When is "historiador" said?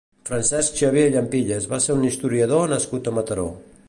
2.09-2.65